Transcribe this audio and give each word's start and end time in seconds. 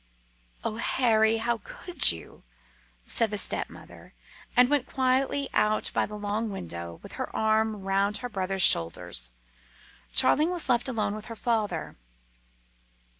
"Oh, 0.63 0.77
Harry! 0.77 1.37
how 1.37 1.59
could 1.63 2.11
you?" 2.11 2.41
said 3.05 3.29
the 3.29 3.37
stepmother, 3.37 4.15
and 4.57 4.67
went 4.67 4.87
quietly 4.87 5.47
out 5.53 5.91
by 5.93 6.07
the 6.07 6.17
long 6.17 6.49
window 6.49 6.99
with 7.03 7.11
her 7.13 7.29
arm 7.35 7.81
round 7.83 8.17
her 8.17 8.29
brother's 8.29 8.63
shoulders. 8.63 9.31
Charling 10.11 10.49
was 10.49 10.69
left 10.69 10.89
alone 10.89 11.13
with 11.13 11.25
her 11.25 11.35
father. 11.35 11.97